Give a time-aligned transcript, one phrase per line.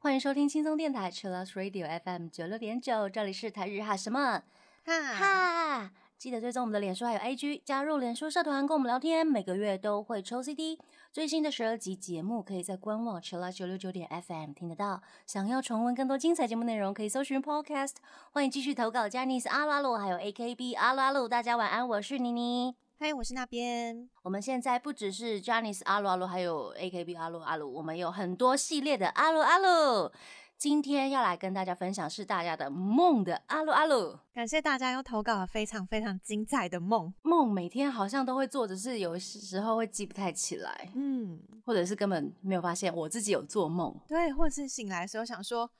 [0.00, 4.42] 欢迎收听轻松电台 c h i l l o s Radio FM 九六点九，这里是台日哈什么？
[4.84, 5.90] 哈，哈。
[6.18, 10.76] 记得追踪我们的脸书还有 IG，加入脸书社团跟我们聊天，每个月都会抽 CD。
[11.12, 15.00] 最新的十二集节目可以在官网 c h i l l 九六九点 FM 听得到。
[15.28, 17.92] 想要重温更多精彩节目内容，可以搜寻 Podcast。
[18.32, 21.28] 欢迎继续投稿 j a n i c e 阿鲁阿鲁，还有 AKB 阿鲁阿鲁。
[21.28, 22.74] 大家晚安，我是妮妮。
[22.98, 24.10] 嗨，我是那边。
[24.24, 30.10] 我们现在不只是 j a n i c e 阿鲁阿鲁，还有 AKB 阿鲁阿鲁，我们有很多系列的阿鲁阿鲁。
[30.58, 37.14] 今天要来跟大家分享是大家的梦的阿鲁阿鲁，感谢大家又投稿了非常非常精彩的梦。
[37.22, 43.96] 梦每天好像都会做，只是有时候会记不太起来，嗯，或者是根本没有发现我自己有做梦。
[44.08, 45.70] 对，或者是醒来的时候想说，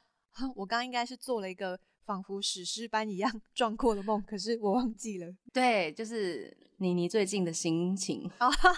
[0.55, 5.35] 我刚应该是做了一个仿佛史诗般一样 壮阔的梦，可是我忘记了。
[5.53, 8.31] 对，就是妮妮最近的心情，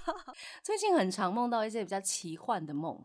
[0.64, 3.05] 最近很常梦到一些比较奇幻的梦。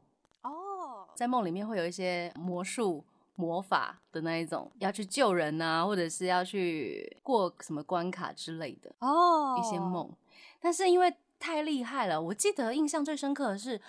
[1.15, 3.03] 在梦里面会有一些魔术、
[3.35, 10.09] 魔法的那一种，要去救人啊，或者是要去过什么关卡之类的哦，一些梦。
[10.59, 13.79] 但是因为太厉害了，我记得印象最深刻的是，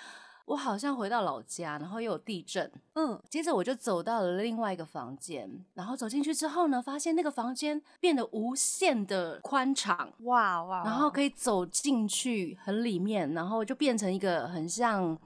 [0.45, 15.19] 我好像回到老家，然后又有地震，嗯，接着我就走到了另外一个房间，然后走进去之后呢，发现那个房间变得无限的宽敞，哇哇，然后可以走进去很里面，然后就变成一个很像。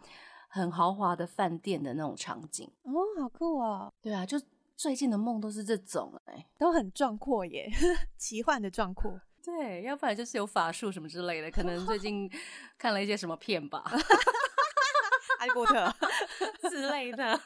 [0.52, 3.92] 很豪华的饭店的那种场景哦，好酷哦！
[4.02, 4.36] 对啊，就
[4.76, 7.70] 最近的梦都是这种哎，都很壮阔耶，
[8.18, 9.20] 奇幻的壮阔。
[9.42, 12.28] 对，要不然就是有法术什么之类的，可能最近
[12.76, 13.82] 看了一些什么片吧，
[15.38, 15.94] 哈利波特
[16.68, 17.40] 之类的。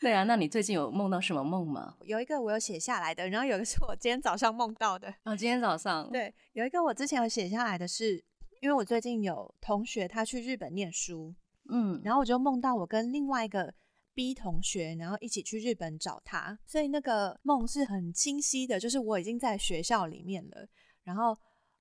[0.00, 1.96] 对啊，那你最近有梦到什么梦吗？
[2.04, 5.12] 有一个我有写下来的，然后有一个是我今天早上梦到的。
[5.24, 8.24] 哦，今天早上对，有一个我之前有写下来的是。
[8.60, 11.34] 因为我最近有同学他去日本念书，
[11.68, 13.74] 嗯，然后我就梦到我跟另外一个
[14.14, 20.68] B 同学，然后一起去日本找他，所以那个梦是很清晰的，就是我已经在学校里面了，
[21.02, 21.36] 然后。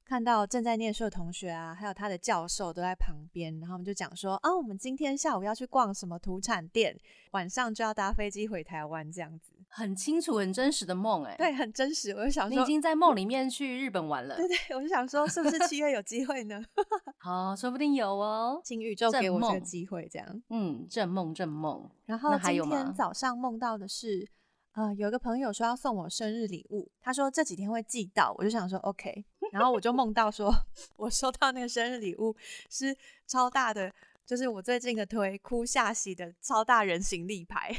[0.05, 6.99] 看到正在念书的同学啊，还有他的教授都在旁边，然后我们就讲说啊，我们今天下午要去逛什么土产店，
[7.33, 12.11] 晚上就要搭飞机回台湾，这样子很清楚、很真实的梦，哎，对，很真实。
[12.11, 16.61] 我就想说，你已经在梦里面去日本玩了，对对，我就想说，是不是七月有机会呢？
[17.19, 21.89] 好，说不定有哦，请宇宙给我这个机会，这样，嗯，正梦正梦。
[22.05, 24.27] 然后今天早上梦到的是，
[24.73, 29.23] 呃，有个朋友说要送我生日礼物，他说这几天会寄到，我就想说 OK。
[29.51, 30.53] 然后我就梦到说，
[30.97, 32.35] 我收到那个生日礼物
[32.69, 33.91] 是超大的，
[34.25, 37.75] 就是我最近的推哭下喜的超大人形立牌，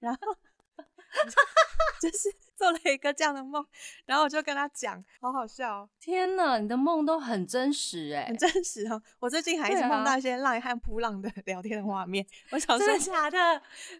[0.00, 0.20] 然后
[2.02, 2.34] 就是。
[2.60, 3.64] 做了一个这样的梦，
[4.04, 5.88] 然后我就跟他讲，好好笑。
[5.98, 9.00] 天哪，你的梦都很真实哎，很真实哦。
[9.18, 12.22] 我最近还一直梦到一些浪和扑浪的 聊天的画面。
[12.50, 13.38] 我想说，真的假的？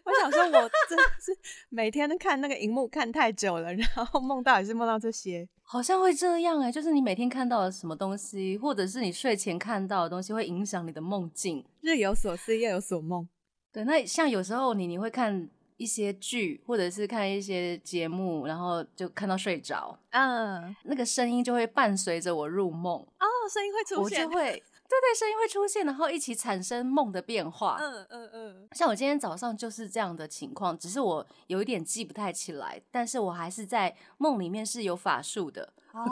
[0.03, 1.35] 我想说，我真的是
[1.69, 6.71] 每天都看那个荧幕看太久了，然后梦到也是梦到这些，好像会这样哎。
[6.71, 11.65] 就是你每天看到的什么东西，或者是你睡前看到的东西，会影响你的梦境。
[11.81, 13.27] 日有所思，夜有所梦。
[13.73, 15.49] 对，那像有时候你你会看。
[15.81, 24.51] 一些剧，或者是看一些节目，然后就看到睡着，嗯，那个声音就会伴随着我入梦哦，声音会出现，我就会，
[24.87, 36.03] 对对，声音会出现，然后一起产生梦的变化，嗯嗯嗯，像我今天早上就是这样的情况，只是我有一点记不太起来，但是我还是在梦里面是有法术的，哦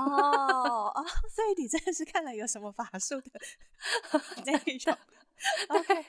[0.95, 3.39] 哦， 所以你真的是看了有什么法术的
[4.43, 4.97] 这种
[5.67, 6.05] ，OK，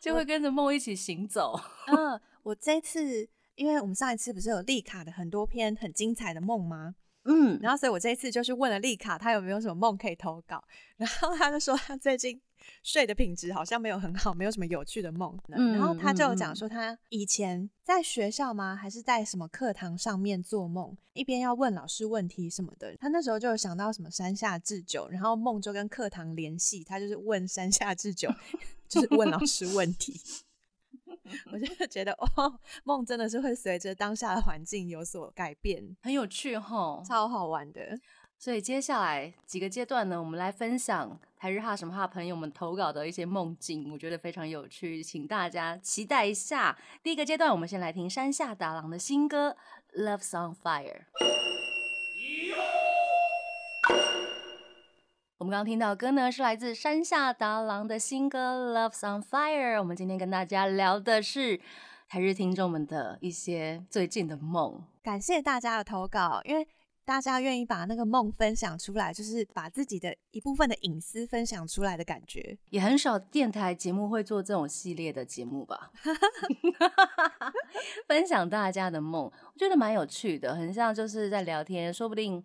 [0.00, 2.18] 就会跟着梦一起行走，嗯。
[2.48, 6.94] 我这次，因为我们上一次不是有丽卡的很多篇很精彩的梦吗？
[7.24, 10.64] 嗯，然后所以我这一次就是问了丽卡，她有没有什么梦可以投稿，
[10.96, 12.40] 然后她就说她最近
[12.82, 15.38] 睡的品质好像没有很好，没有什么有趣的梦。
[15.46, 22.96] 然后她就讲说，她以前在学校吗，还是在什么课堂上面做梦，一边要问老师问题什么的。
[22.96, 28.32] 她那时候就想到什么山下智久，然后梦就跟课堂联系，她就是问山下智久，
[28.88, 30.18] 就是问老师问题。
[31.52, 37.98] 我就觉得哦，梦真的是会随着当下的环境有所改变，很有趣哈，超好玩的。
[38.40, 46.78] 所以接下来几个阶段呢，我们来分享台日哈什么哈朋友们投稿的一些梦境，我觉得非常有趣，请大家期待一下。
[47.02, 49.56] 第一个阶段，我们先来听山下达郎的新歌
[50.00, 50.84] 《Love Song Fire》。
[55.38, 59.76] 我们刚刚听到歌呢，是来自山下达郎的新歌《Love's on Fire》。
[59.78, 61.60] 我们今天跟大家聊的是
[62.08, 64.82] 台日听众们的一些最近的梦。
[65.00, 66.66] 感谢大家的投稿，因为
[67.04, 72.58] 大家愿意把那个梦分享出来，就是把自己的一部分的隐私分享出来的感觉。
[72.70, 75.92] 也很少电台节目会做这种系列的节目吧？
[78.08, 82.42] 分享大家的梦，我觉得蛮有趣的，很像就是在聊天，说不定。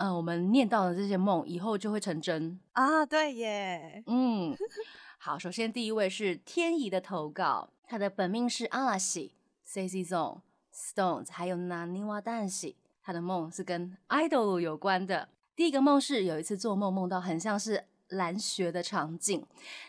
[0.00, 3.04] 嗯，我们念到的这些梦，以后就会成真啊！
[3.04, 4.56] 对耶，嗯，
[5.18, 10.40] 好，首先第一位是天怡的投稿，他的本命是阿拉西、C C Zone、
[10.74, 12.76] Stones，还有那尼瓦旦西。
[13.02, 15.28] 他的梦是跟 idol 有关的。
[15.54, 19.44] 第一个梦是有一次做梦，梦到很像是蓝学的场景，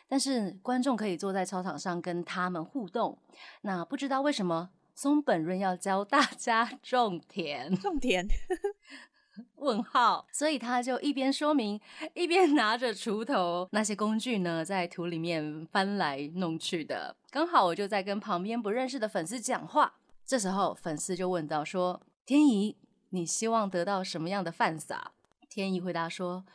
[0.10, 3.18] 但是观众可以坐在操场上跟他们互动。
[3.62, 7.74] 那不知道为什么松本润要教大家种田？
[7.78, 8.28] 种田。
[9.58, 11.80] 问号，所以他就一边说明，
[12.14, 17.16] 一边拿着锄头，那些工具呢，在土里面翻来弄去的。
[17.30, 19.96] 刚好我就在跟旁边不认识的粉丝讲话，
[20.26, 22.78] 这时候粉丝就问到说：“天怡，
[23.10, 25.12] 你希望得到什么样的饭撒？”
[25.50, 26.46] 天怡回答说：“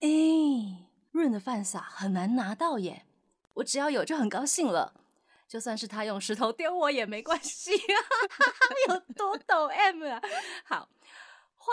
[0.00, 0.08] 哎，
[1.10, 3.04] 润的饭撒很难拿到耶，
[3.54, 4.94] 我只要有就很高兴了，
[5.46, 7.98] 就算是他用石头丢我也没关系啊，
[8.88, 10.20] 有多抖 M 啊？
[10.64, 10.88] 好。”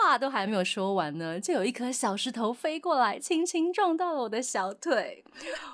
[0.02, 5.24] 话都还没有说完呢，就有一颗小石头飞过来，轻轻撞到了我的小腿。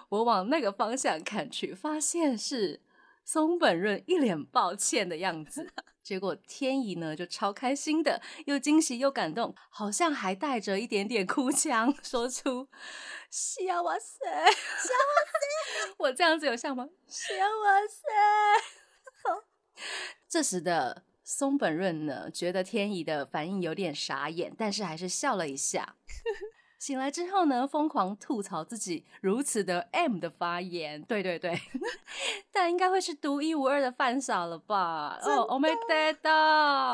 [0.08, 2.80] 我往那个方向看去，发现是
[3.24, 5.70] 松本润一脸抱歉的样子。
[6.02, 12.68] 结果天怡呢就超开心的，又惊喜又感动，好像还带着一点点哭腔，说出
[13.30, 15.94] “笑哇塞，笑哇塞”。
[15.98, 16.88] 我这样子有像吗？
[17.06, 19.44] 笑哇塞。
[20.28, 21.04] 这时的。
[21.24, 25.96] 松本润呢，觉得天怡的反应有点傻眼，但是还是笑了一下。
[26.78, 31.00] 醒来之后呢，疯狂吐槽自己如此的 M 的发言。
[31.04, 31.56] 对对对，
[32.50, 35.16] 但应该会是独一无二的犯傻了吧？
[35.22, 35.70] 哦，Oh my！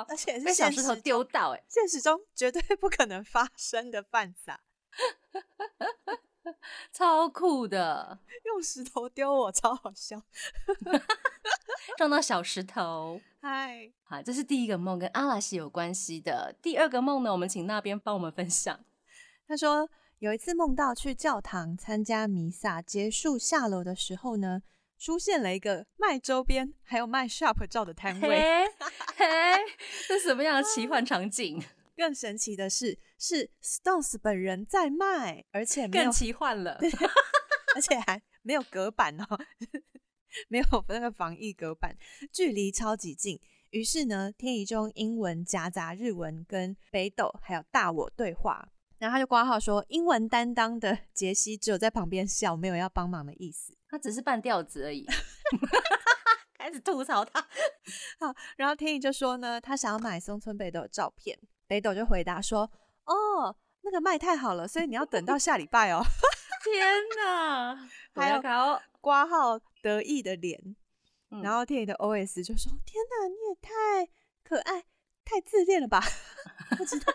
[0.06, 4.60] 而且被小石头丢到，哎，现实中绝对不可能发生的饭撒，
[6.92, 10.22] 超酷的，用石头丢我，超好笑。
[11.96, 16.54] 撞到小石头，嗨，好，这是第一个梦，跟阿拉西有关系的。
[16.60, 18.84] 第二个梦呢，我们请那边帮我们分享。
[19.46, 24.62] 他说有一次梦到去教堂参加弥撒，结束下楼的时候呢，
[24.98, 28.68] 出现了一个卖周边还有卖 shop 照的摊位。
[29.16, 29.26] 嘿，
[30.06, 31.62] 这什么样的奇幻场景？
[31.98, 36.78] 更神奇的是，是 Stones 本人在卖，而且更奇幻了，
[37.74, 39.26] 而且还没有隔板哦。
[40.48, 41.96] 没有那个防疫隔板，
[42.32, 43.40] 距离超级近。
[43.70, 48.70] 于是呢，天怡就用英文夹杂日文跟北斗还有大我对话。
[48.98, 53.76] 然后他就挂号说，英文担当的杰西只有在旁边笑，没有要帮忙的意思。
[53.88, 55.06] 他只是半吊子而已。
[56.58, 57.40] 开始吐槽他。
[58.20, 61.38] 好，然后天怡就说呢，他想要买松村北斗的照片。
[61.68, 62.68] 北斗就回答说，
[63.04, 66.02] 哦，那个卖太好了，所以你要等到 下礼拜哦。
[66.64, 66.86] 天
[67.22, 67.88] 哪！
[68.12, 68.42] 还有
[69.00, 69.60] 挂号。
[69.80, 70.74] 得意的脸，
[71.28, 74.10] 然后天宇的 OS 就说：“天哪，你也太
[74.42, 74.82] 可爱、
[75.24, 76.02] 太自恋了吧？”
[76.76, 77.12] 不知道，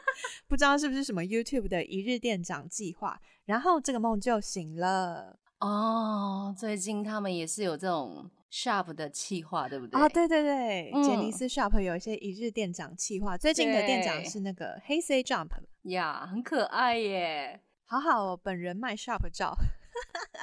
[0.47, 5.37] 不知道是不是什么 YouTube 的一日店长计划，然后这个梦就醒了。
[5.59, 9.99] 哦，最近他们也是有这种 Shop 的企划，对不对？
[9.99, 13.35] 啊，对对对，杰尼斯 Shop 有一些一日店长企划。
[13.35, 15.49] 最近的店长是那个黑 C Jump
[15.83, 19.57] 呀，很可爱耶，好好，哦本人卖 Shop 照，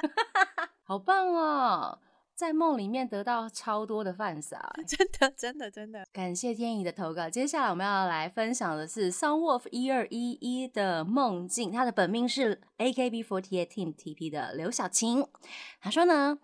[0.83, 1.99] 好棒哦。
[2.33, 7.29] 在梦里面得到超多的饭撒， 真的真的真的，感谢天意的投稿。
[7.29, 15.23] 接下来我们要来分享的是 Sunwolf 一二一一的梦境，他的本命是 AKB48 Team TP 的刘小晴。
[15.79, 16.35] 他说呢，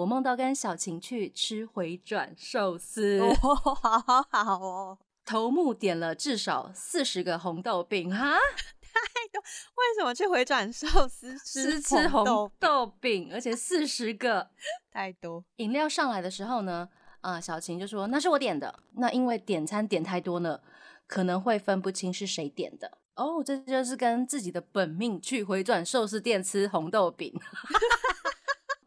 [0.00, 8.30] 我梦到跟小晴去吃回转寿司， 好好好哦，头目点了至少四十个红豆饼哈。
[8.80, 14.50] 太多，为什么去回转寿司吃吃红豆饼，而且四十个，
[14.90, 15.44] 太多。
[15.56, 16.88] 饮料上来的时候呢，
[17.20, 18.80] 啊，小晴就说那是我点的。
[18.94, 20.60] 那因为点餐点太多呢，
[21.06, 22.98] 可能会分不清是谁点的。
[23.16, 27.38] 哦，这就是跟自己的本命去回转寿司店吃红豆饼。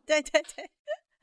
[0.05, 0.69] 对对对，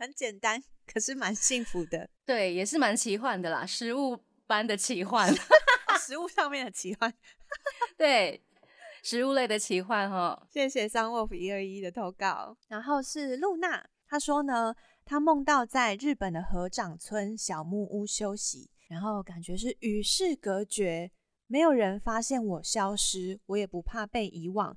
[0.00, 2.08] 很简单，可是蛮幸福的。
[2.24, 5.32] 对，也是蛮奇幻的啦，食物般的奇幻，
[6.00, 7.12] 食物上面的奇幻。
[7.96, 8.42] 对。
[9.02, 12.54] 食物类的奇幻哈，谢谢 Sunwolf 一二一的投稿。
[12.68, 14.74] 然后是露娜，她说呢，
[15.06, 21.10] 她梦到在日本的河长村小木屋休息，然后感觉是与世隔绝，
[21.46, 24.76] 没有人发现我消失，我也不怕被遗忘。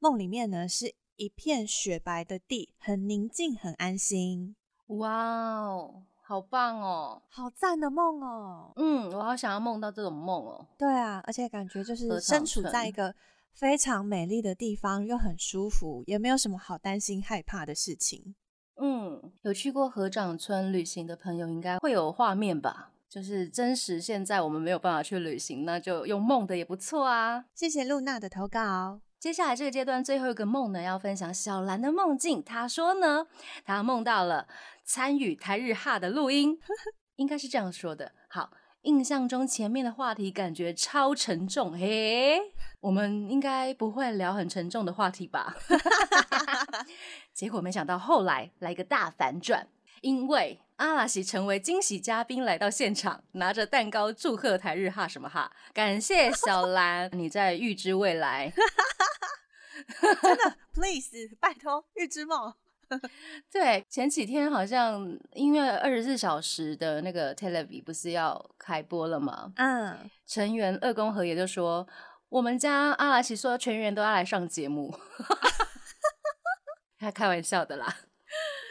[0.00, 4.54] 梦里面呢是一片雪白的地，很宁静，很安心。
[4.88, 8.72] 哇哦，好棒哦，好赞的梦哦。
[8.76, 10.66] 嗯，我好想要梦到这种梦哦。
[10.78, 13.14] 对啊，而且感觉就是身处在一个
[13.52, 18.34] 非常美丽的地方，又很舒服，也没有什么好担心害怕的事情。
[18.76, 22.92] 嗯，有去过河掌村旅行的朋友应该会有画面吧？
[23.08, 27.46] 就是真实，现在我们没有办法去旅行，那就用梦的也不错啊。
[27.54, 29.00] 谢谢露娜的投稿。
[29.18, 32.42] 接下来这个阶段最后一个梦呢，要分享小兰的梦境。
[32.44, 33.26] 她说呢，
[33.64, 34.46] 她梦到了
[34.84, 36.58] 参与台日哈的录音，
[37.16, 38.12] 应该是这样说的。
[38.28, 38.50] 好，
[38.82, 42.38] 印象中前面的话题感觉超沉重，嘿，
[42.80, 45.56] 我们应该不会聊很沉重的话题吧？
[47.32, 49.66] 结果没想到后来来个大反转，
[50.02, 58.52] 因为阿拉西成为惊喜嘉宾来到现场，拿着蛋糕祝贺台日哈什么哈，感谢小兰， 你在预知未来。
[60.20, 62.52] 真的，please，拜托，预知梦。
[63.50, 69.52] 对，前几天好像因为二十四小时的那个 television 不是要开播了吗？
[69.56, 71.86] 嗯，成员二宫和也就说，
[72.28, 74.96] 我们家阿拉西说全员都要来上节目，
[76.98, 77.96] 他开玩笑的啦。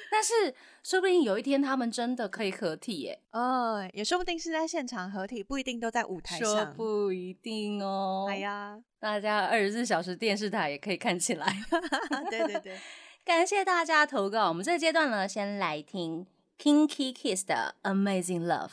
[0.09, 3.19] 但是说不定有一天他们真的可以合体耶。
[3.31, 6.71] 哦，也说不定是在现场合体，不一定都在舞台上。
[6.75, 8.27] 不一定哦。
[8.29, 11.47] 哎呀，大家二十四小时电视台也可以看起来。
[12.29, 12.77] 对对对，
[13.25, 14.47] 感谢大家投稿。
[14.47, 16.27] 我们这个阶段呢，先来听
[16.59, 18.69] Kinky Kiss 的 Amazing Love。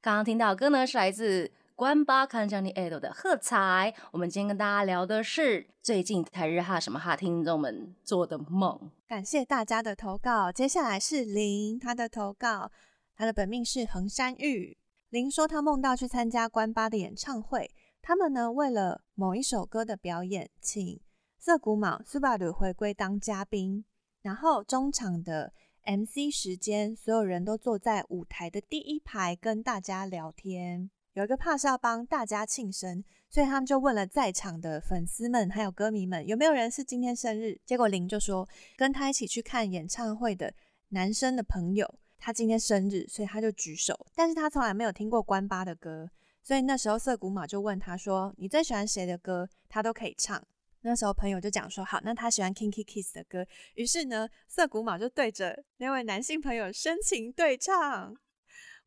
[0.00, 1.50] 刚刚听到歌呢，是来自。
[1.78, 8.90] 关八看将你爱豆的喝彩，我们今天跟大家聊的是最近台日哈什么哈听众们做的梦。
[9.06, 12.72] 感谢大家的投稿，接下来是林他的投稿，
[13.14, 14.76] 他的本命是横山玉。
[15.10, 17.70] 林说他梦到去参加关八的演唱会，
[18.02, 21.00] 他们呢为了某一首歌的表演，请
[21.38, 23.84] 涩谷卯苏巴鲁回归当嘉宾，
[24.22, 25.52] 然后中场的
[25.84, 30.90] MC 时间，所有人都坐在舞台的第一排跟大家聊天。
[31.18, 37.60] 有一个怕是要帮大家庆生，所以他们就问了在场的粉丝们还有歌迷们有没有人是今天生日。
[37.66, 40.54] 结果林就说跟他一起去看演唱会的
[40.90, 44.06] 男生的朋友，他今天生日，所以他就举手。
[44.14, 46.08] 但是他从来没有听过关八的歌，
[46.40, 49.48] 所以那时候涩谷马就问他说：“你最喜欢谁的歌？
[49.68, 50.40] 他都可以唱。”
[50.82, 53.44] 那时候朋友就讲说：“好，那他喜欢 Kinky Kiss 的歌。”
[53.74, 58.14] 于是呢，涩谷马就对着那位男性朋友深情对唱。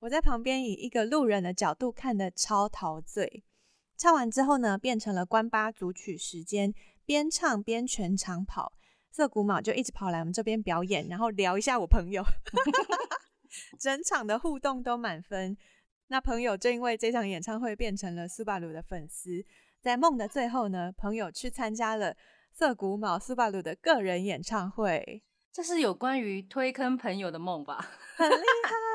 [0.02, 3.44] 我在旁边以一个路人的角度看的超陶醉。
[3.96, 6.74] 唱完之后呢，变成了关八组曲时间，
[7.06, 8.74] 边唱边全场跑。
[9.12, 12.24] 涩谷卯就一直跑来我们这边表演，然后聊一下我朋友
[13.80, 15.56] 整场的互动都满分。
[16.08, 19.46] 那朋友就因为这场演唱会变成了苏巴鲁的粉丝。
[19.80, 22.16] 在梦的最后呢，朋友去参加了
[22.52, 25.22] 涩谷卯苏巴鲁的个人演唱会。
[25.52, 27.88] 这是有关于推坑朋友的梦吧？
[28.18, 28.91] 很厉害。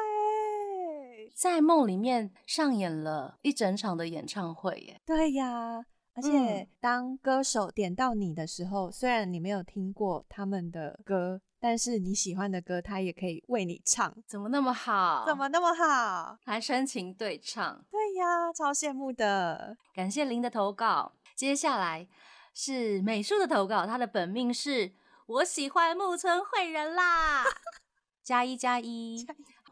[1.37, 5.03] 在梦里面上演了一整场的演唱会耶！
[5.05, 14.17] 对呀，而且当歌手点到你的时候，虽然你没有听过他们的歌，但是你喜欢的歌，他也可以为你唱。
[14.27, 15.25] 怎么那么好？
[15.27, 16.39] 怎么那么好？
[16.43, 17.85] 还深情对唱。
[17.91, 19.77] 对呀，超羡慕的。
[19.95, 21.13] 感谢您的投稿。
[21.35, 22.09] 接下来
[22.55, 24.95] 是美术的投稿，他的本命是
[25.27, 27.45] 我喜欢木村惠人啦，
[28.25, 29.27] 加一加一。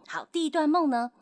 [0.06, 1.12] 好，第一段梦呢？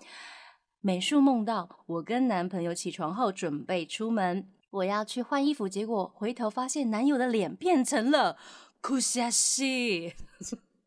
[0.81, 8.37] 美术梦到我跟男朋友起床后准备出门，我要去换衣服，结果回头发现男友的脸变成了
[8.81, 10.13] 哭夏喜，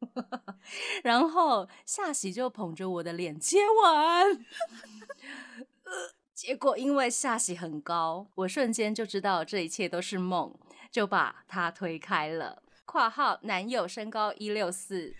[1.01, 4.45] 然后夏喜就捧着我的脸接吻，
[6.35, 10.53] 结果因为夏喜很高，我瞬间就知道这一切都是梦，
[10.91, 12.61] 就把他推开了。
[12.83, 15.15] 括号男友身高一六四，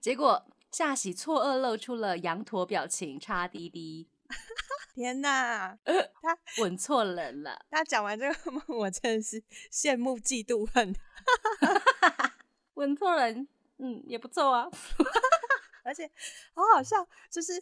[0.00, 0.44] 结果。
[0.70, 4.08] 夏喜错愕露出了羊驼表情，叉滴滴。
[4.94, 7.64] 天哪，他 吻错人了。
[7.70, 10.94] 他讲完这个梦，我真的是羡慕嫉妒恨。
[12.74, 13.48] 吻错人，
[13.78, 14.68] 嗯，也不错啊。
[15.82, 16.10] 而且
[16.54, 17.54] 好好笑，就是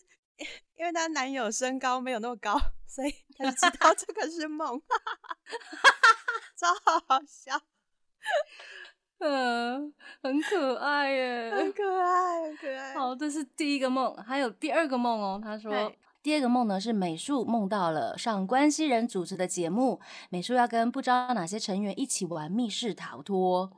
[0.77, 4.83] 因为她男友身高没有那么高，所以他就知道这个是梦，
[6.57, 7.61] 超好笑。
[9.19, 9.95] 嗯，
[10.29, 12.93] 很可爱耶，很可爱，很可爱。
[12.93, 15.41] 好，这是第一个梦，还有第二个梦哦。
[15.43, 15.91] 他说，
[16.23, 23.73] 第二个梦呢是美术梦到了上关西人主持的节目，美术要跟不知道哪些成员一起玩密室逃脱，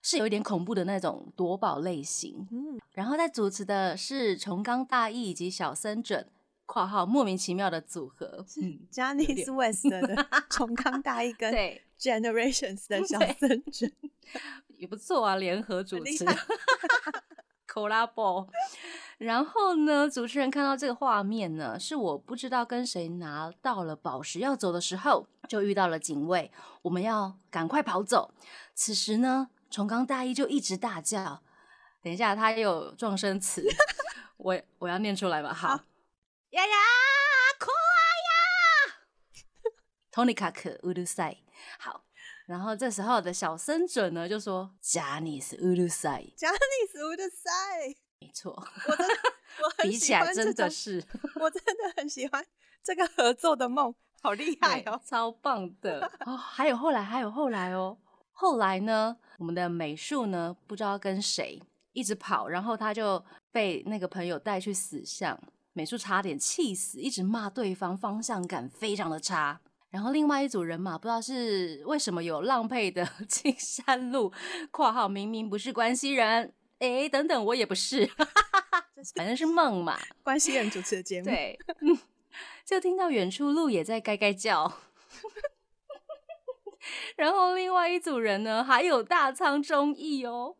[0.00, 2.46] 是有一点恐怖的那种夺宝类型。
[2.52, 6.24] 嗯，然后在主持的是重冈大义以及小森准
[6.66, 8.46] （括号莫名其妙的组合）。
[8.62, 13.92] 嗯，Johnny West 的重 冈大义跟对 Generations 的 小森准。
[14.80, 16.24] 也不错啊，联合主持。
[17.72, 18.48] collabo，
[19.18, 26.50] 然后呢，主持人看到这个画面呢，是我不知道跟谁拿到了宝石要走的时候，就遇到了警卫，
[26.82, 28.34] 我们要赶快跑走。
[28.74, 31.42] 此时呢，重刚大一就一直大叫，
[32.02, 33.64] 等一下他有撞声词，
[34.36, 36.76] 我我要念出来吧，好，呀呀，
[37.56, 37.72] 快
[38.26, 38.98] 呀，
[40.10, 41.36] Tony 卡克乌鲁塞，
[41.78, 42.02] 好。
[42.50, 47.48] 然后这时候的小生准呢就说：“加尼斯乌鲁塞，加尼斯乌鲁塞，
[48.18, 48.50] 没错，
[48.88, 49.14] 我真的，
[49.62, 51.00] 我比起来真的是，
[51.36, 52.44] 我真的很喜欢
[52.82, 56.36] 这个合作的梦，好厉害哦，超棒的 哦！
[56.36, 57.96] 还有后来，还有后来哦，
[58.32, 65.40] 后来呢，我们的美术呢不知道跟谁一直跑，然后他就被那个朋友带去死巷，
[65.72, 69.60] 美术差点气死，一直骂对方方向感非常的差。”
[69.90, 74.32] 然后另外一组人马不知道是为什么有浪配的 青山路
[74.70, 78.08] （括号明明不是关西人）哎，等等，我也不是，
[79.16, 79.98] 反正是梦嘛。
[80.22, 81.58] 关西人主持的节目，对，
[82.64, 84.72] 就听到远处鹿也在该该叫。
[87.16, 90.54] 然后另外一组人呢，还有大仓忠义哦，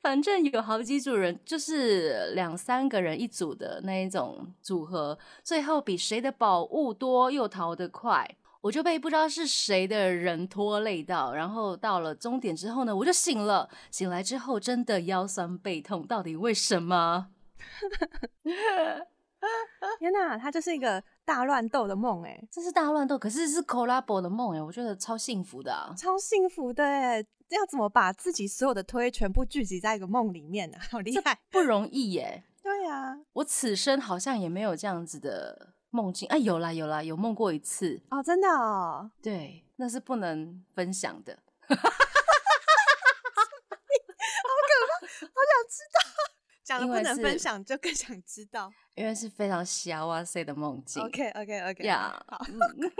[0.00, 8.36] 反正有好几组人，就是两三个人一组的那一种组合，最后比谁的宝物多又逃得快。
[8.60, 13.70] 我就被不知道是谁的人拖累到，然后到了终点之后呢，我就醒了。
[13.90, 17.28] 醒来之后真的腰酸背痛，到底为什么？
[20.00, 27.18] 天哪，它就是一个大乱斗的梦哎，这是大乱斗，可是是 collab 的梦哎，我觉得超幸福的，超幸福的哎，
[27.50, 30.78] 要怎么把自己所有的推全部聚集在一个梦里面呢？
[30.90, 32.42] 好厉害，不容易耶。
[32.60, 35.74] 对啊，我此生好像也没有这样子的。
[35.90, 41.80] 梦境哎，有啦有啦，有梦过一次哦，真的哦，对，那是不能分享的， 好可
[44.88, 44.92] 怕，
[45.26, 45.98] 好想知道，
[46.64, 52.38] 讲了不能分享，就更想知道，因为是非常小哇塞的梦境，OK OK OK，呀，好，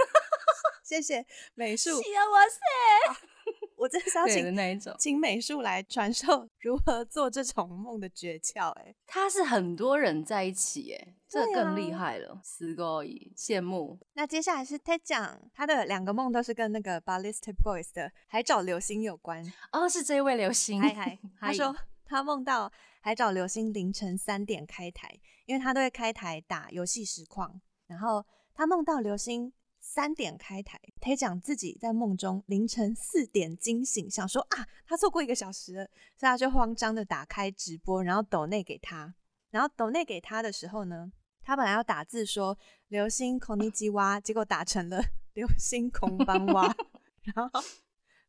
[0.83, 1.25] 谢谢
[1.55, 1.97] 美术，小
[2.31, 3.29] 哇塞。
[3.79, 8.71] 我真是要请那一种，请美术来传授 如何做这种梦的诀窍。
[8.71, 13.97] 哎，他是很多人在一起，哎，这更厉害了，死狗矣，羡慕。
[14.15, 19.45] 那接下来是他讲他的两个梦，都是跟那个 Ballistic Boys 的海找流星有关。
[19.71, 20.83] 哦，是这位流星。
[20.83, 29.53] 嗨嗨，他说他梦到海找流星凌晨三点开台，因为他都会开台打游戏实况，然后他梦到流星。
[29.91, 39.15] 三点开台，他讲自己在梦中凌晨四点惊醒，想说啊，他错过一个小时了，所以他就慌张的打开直播，然后抖内给他，
[39.51, 41.11] 然后抖内给他的时候呢，
[41.43, 46.77] 他本来要打字说流星孔尼基蛙，结果打成了流星孔邦蛙，
[47.23, 47.63] 然后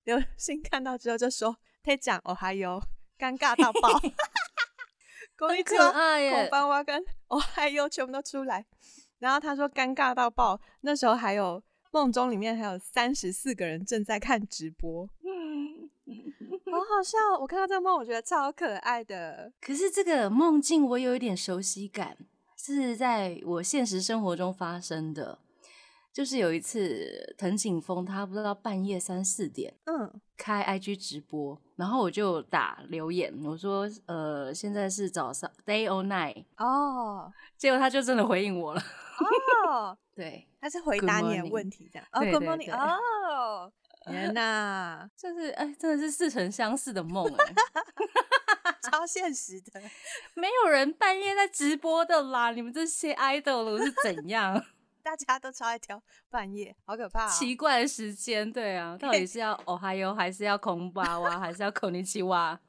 [0.05, 2.81] 流星看到之后就说他讲哦还有
[3.17, 3.99] 尴尬到爆，
[5.37, 8.65] 孔尼基蛙、孔邦蛙跟哦还有全部都出来。
[9.19, 15.05] 然后他说尴尬到爆，那时候还有梦中里面还有三十四个人正在看直播，
[16.71, 17.17] 好好笑。
[17.39, 19.51] 我看到这个梦，我觉得超可爱的。
[19.61, 22.17] 可是这个梦境我有一点熟悉感，
[22.55, 25.39] 是在我现实生活中发生的。
[26.11, 38.81] 就是有一次藤井峰他不知道半夜三四点，嗯，开 IG 直播，然后我就打留言，我说呃现在是早上 day or night 哦，结果他就真的回应我了。
[39.67, 42.07] 哦， 对，他是回答你的问题这样。
[42.11, 42.73] 哦，Good morning。
[42.73, 43.71] 哦，
[44.05, 47.53] 天哪， 就是哎，真的是似曾相识的梦哎，
[48.89, 49.81] 超现实的。
[50.33, 54.65] 没有人半夜在直播的啦，你们这些 idol 是怎样？
[55.03, 57.27] 大家都超爱挑半夜，好可怕。
[57.27, 62.59] 奇怪的时间，对啊，到底是要哦还有还是要空巴哇，还是要口尼奇哇？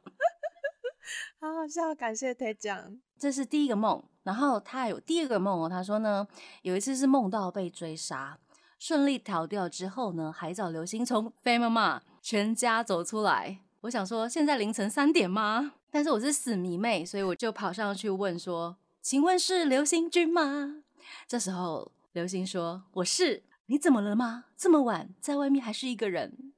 [1.40, 2.99] 好好笑，感谢他讲。
[3.19, 4.03] 这是第一个梦。
[4.23, 6.27] 然后他有第二个梦哦，他说呢，
[6.62, 8.38] 有一次是梦到被追杀，
[8.79, 13.61] 顺利逃掉之后呢，海藻流星从 Family 全家走出来。
[13.81, 15.73] 我想说，现在凌晨三点吗？
[15.90, 20.85] 但是我是死迷妹，所以我就跑上去问说：“请问是流星君吗？”
[21.27, 24.46] 这时候刘星说：“我是。”你怎么了吗？
[24.57, 26.53] 这么晚在外面还是一个人？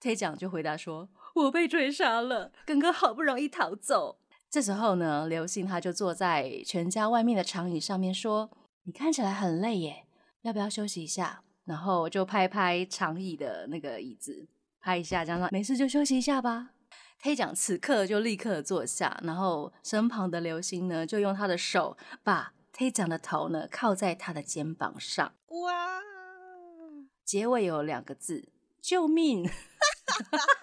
[0.00, 4.18] 推奖就回答说：“我被追杀了，刚刚好不容易逃走。”
[4.50, 8.50] 这时候呢，刘星他就坐在全家外面的长椅上面说
[8.82, 10.06] ：“你看起来很累耶，
[10.42, 14.48] 要不要休息一下？”然后就拍拍长椅的那个椅子，
[14.80, 16.70] 拍一下，这样说：“没事就休息一下吧。”
[17.22, 25.34] 黑讲此刻就立刻坐下，然后身旁的刘星呢，就用他的手把黑长的头呢靠在他的肩膀上。
[25.48, 26.00] 哇！
[27.22, 28.48] 结尾有两个字：
[28.80, 29.44] 救命！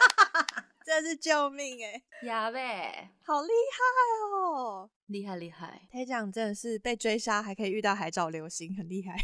[0.84, 2.02] 真是救命哎！
[2.26, 4.90] 呀喂，好厉害哦！
[5.06, 9.16] 厉害厉害，黑长真的是被追杀还可以遇到海藻流星，很厉害。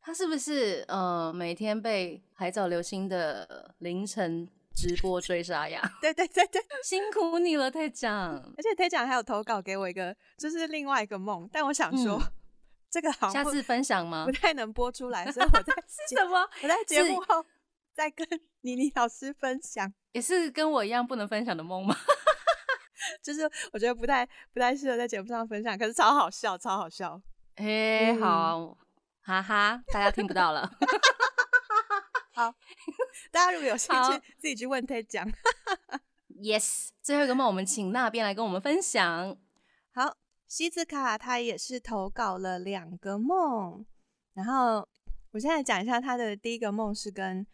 [0.00, 5.80] 他是不是呃每天被海藻流星的凌晨直播追杀呀？
[6.00, 8.34] 对对对对，辛苦你了，太长。
[8.56, 12.20] 而且太长还有投稿给我一个，就是另外一个梦，但我想说
[12.90, 14.24] 这个好下次分享吗？
[14.26, 16.40] 不太能播出来，所以我 在是什么？
[16.62, 17.44] 我在节目后
[17.94, 18.26] 再跟
[18.62, 21.96] 妮妮老师分享，也是跟我一样不能分享的梦吗？
[23.22, 27.20] 就是我觉得不太不太适合在节目上分享，可是超好笑，超好笑。
[27.56, 28.78] 哎，好。
[29.24, 30.68] 哈哈，大家听不到了。
[32.32, 32.54] 好，
[33.30, 35.30] 大家如果有兴趣，自己去问他讲。
[36.40, 39.36] Yes，最后一个梦，我们请那边来跟我们分享。
[39.94, 40.16] 好，
[40.48, 43.84] 西子卡他也是投稿了两个梦，
[44.34, 44.88] 然后
[45.32, 47.46] 我现在讲一下他的第一个梦是跟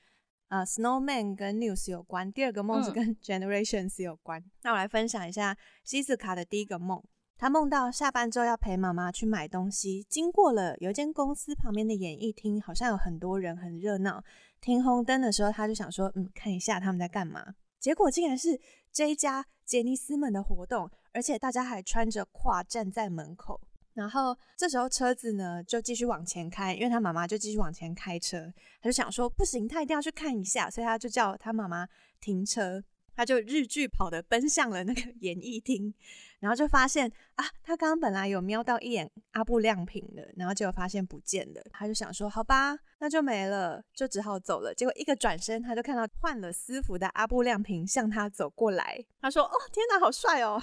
[0.49, 4.43] 呃 Snowman 跟 News 有关，第二个梦是跟 Generations 有关。
[4.63, 7.03] 那我来分享一下西子卡的第一个梦。
[7.41, 14.25] 他梦到下班之后要陪妈妈去买东西，经过了有一间公司旁边的演艺厅，好像有很多人，很热闹。
[14.61, 17.55] 停红灯的时候，他就想说，嗯，看一下他们在干嘛。
[17.79, 18.61] 结果竟然是
[18.93, 23.61] 这一家杰尼斯们的活动，而且大家还穿着褂站在门口。
[23.95, 31.89] 然后这时候车子呢就继续往前开，因为他妈妈就继续往前开车，他就想说不行，他一定要去看一下，所以他就叫他妈妈
[32.21, 32.83] 停车。
[33.15, 35.93] 他就日剧跑的奔向了那个 演艺厅，
[36.41, 41.63] 然后就发现啊，他刚刚本来有瞄到一眼阿布亮平的，然后结果发现不见了。
[41.73, 44.75] 他就想说，好吧，那就没了，就只好走了。
[44.75, 49.05] 结果一个转身，他就看到换了私服的阿布亮平向他走过来。
[49.21, 50.61] 他说：“哦，天哪，好帅哦！”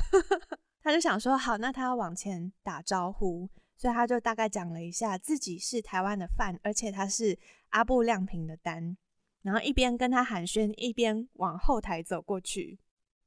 [0.82, 7.38] 他就想说，好，那他要往前打招呼，所以他就大概讲了一下自己是台湾的饭，而且他是
[7.70, 8.96] 阿布亮平的单。
[9.42, 12.80] 然后一边跟他寒暄，一边往后台走过去。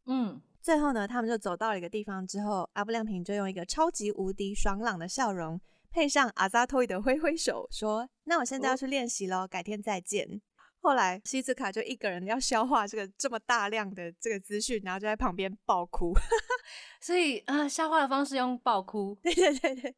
[0.07, 5.59] 嗯，最后呢，他们就走到了一个地方之后，阿布亮平就用一个超级无敌爽朗的笑容，
[5.91, 10.43] 配上阿扎托伊的挥挥手，说：“那我现在要去练习喽，改天再见。”
[10.83, 16.13] 后来西子卡就一个人要消化这个这么大量的这个资讯，然后就在旁边爆哭。
[17.01, 19.95] 所以啊，消化的方式用爆哭，对对对对，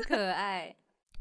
[0.04, 0.76] 可爱。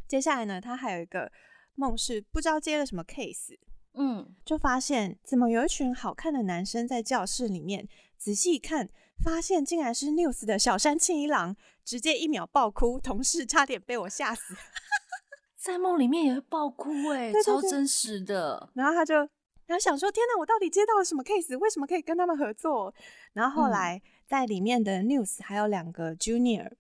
[0.06, 1.32] 接下来呢，他还有一个
[1.76, 3.58] 梦是不知道接了什么 case。
[3.98, 7.88] 嗯，就发现怎么有一群好看的男生在教室里面，
[8.26, 8.90] 仔细一看，
[9.24, 14.56] 发现竟然是 News 的小山庆一郎，直接一秒爆哭，同事差点被我吓死，
[15.56, 18.72] 在梦里面也会爆哭哎，超真实的。
[18.74, 19.14] 然后他就，
[19.68, 21.56] 然后想说，天哪，我到底接到了什么 case？
[21.60, 22.92] 为什么可以跟他们合作？
[23.34, 26.72] 然后后来在里面的 News 还有两个 Junior，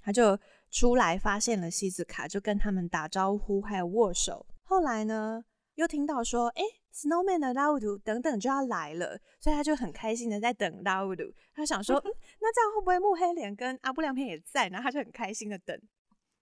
[0.00, 0.38] 他就
[0.70, 4.46] 出来发现了西子卡，就跟他们打招呼，还有握手。
[4.62, 5.44] 后来呢？
[5.78, 6.62] 又听到说，哎
[6.92, 11.32] ，Snowman 的 Laudu 等等就要来了，所以他就很开心的在等 Laudu。
[11.54, 12.10] 他想说，嗯，
[12.40, 14.66] 那这样会不会木黑脸跟阿布亮片也在？
[14.70, 15.80] 然后他就很开心的等，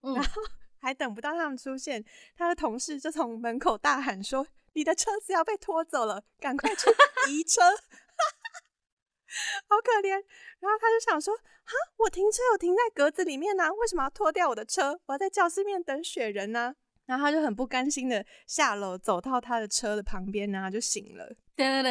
[0.00, 0.42] 然后
[0.80, 2.02] 还等不到他们出现，
[2.34, 6.88] 他的同事就从门口大喊说：“你的车子要被拖走了，赶快去
[7.28, 7.60] 移车！”
[9.68, 10.12] 好可怜。
[10.60, 14.98] 然后他就想说，哈，我停车有停在格子里面呢，为什么要拖掉我的车？
[15.04, 16.74] 我要在教室面等雪人呢？
[17.06, 21.26] 然后他就很不甘心的下楼，走到他的车的旁边，然后就醒了。
[21.56, 21.88] 哒哒，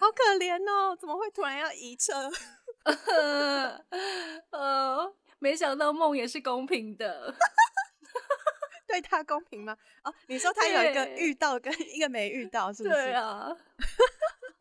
[0.00, 2.30] 好可怜哦，怎么会突然要移车？
[4.50, 7.34] 呃，没想到梦也是公平的，
[8.88, 9.76] 对他公平吗？
[10.04, 12.94] 哦，你说他有一个遇到跟 一个没遇到，是不是？
[12.94, 13.54] 对啊，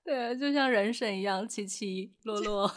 [0.03, 2.67] 对，就像人生一样起起落落。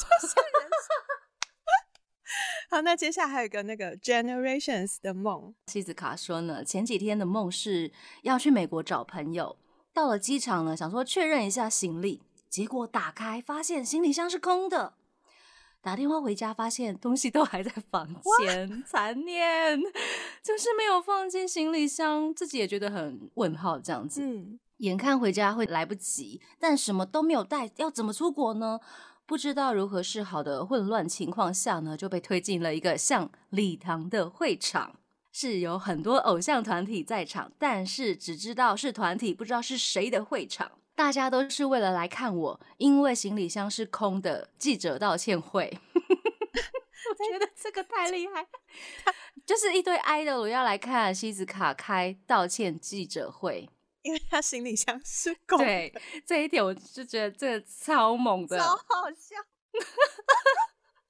[2.72, 5.52] 好，那接下来还有一个那个 Generations 的梦。
[5.66, 7.90] 西子卡说呢，前几天的梦是
[8.22, 9.56] 要去美国找朋友，
[9.92, 14.94] 到了机场呢，想说确认一下行李，结果打开发现行李箱是空的。
[15.83, 18.06] 打电话回家发现东西都还在房
[18.38, 19.76] 间，残念，
[20.40, 24.22] 就是没有放进行李箱，自己也觉得很问号这样子。
[24.22, 28.78] 嗯，眼看回家会来不及，但什么都没有带，要怎么出国呢？
[29.31, 34.97] 不知道如何是好的混乱情况下呢，就被推进了一个像礼堂的会场，
[35.31, 40.73] 是有很多偶像团体在场，但是只知道是团体，不知道是谁的会场。
[40.97, 45.79] 大家都是为了来看我，因为行李箱是空的记者道歉会。
[45.95, 48.45] 我觉得这个太厉害，
[49.47, 53.71] 就是一堆 idol 要来看西子卡开道歉记者会。
[54.03, 55.93] 因为他行李箱是空，对
[56.27, 59.37] 这一点我就觉得这个超猛的，超好笑，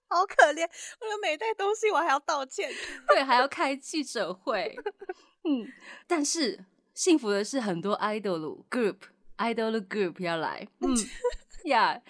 [0.09, 0.63] 好可怜。
[0.63, 2.71] 我的每袋东西我还要道歉，
[3.07, 4.77] 对，还要开记者会。
[5.45, 5.67] 嗯，
[6.07, 8.97] 但是幸福的是很多 idol group
[9.39, 10.95] idol group 要来，嗯，
[11.67, 12.03] 呀，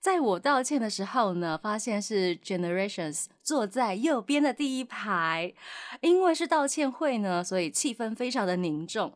[0.00, 5.54] 在我道歉的时候呢，发现是 Generations 坐在右边的第一排，
[6.00, 9.12] 因为是道歉会呢，所以气氛非常的凝重。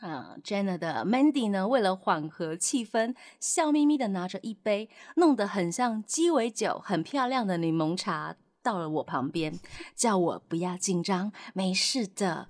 [0.00, 9.58] 啊，Jenna 的 Mandy 呢，为了缓和气氛，笑眯眯的拿着一杯弄得很像鸡尾酒、很漂亮的柠檬茶，到了我旁边，
[9.96, 12.48] 叫我不要紧张，没事的。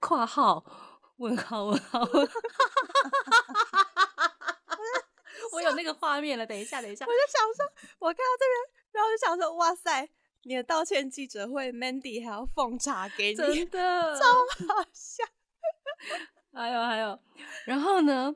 [0.00, 0.64] 括号
[1.18, 2.00] 问号问号，
[5.52, 6.46] 我有那个画面了。
[6.46, 7.66] 等一下，等一下，我就想说，
[7.98, 10.08] 我看到这边，然后就想说，哇塞，
[10.44, 14.24] 你的道歉记者会，Mandy 还要奉茶给你，真的超
[14.66, 15.24] 好笑。
[16.58, 17.16] 还有还有，
[17.66, 18.34] 然后呢，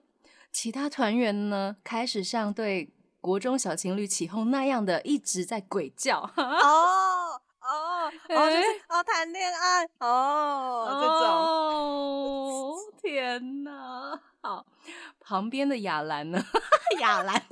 [0.52, 6.20] 其他团员呢开始像对国中小情侣起哄那样的一直在鬼叫。
[6.36, 11.06] 哦哦哦，就是哦谈恋爱哦这
[12.86, 13.00] 种。
[13.02, 14.20] 天哪！
[14.40, 14.64] 好，
[15.18, 16.40] 旁边的雅兰呢？
[17.00, 17.42] 雅兰，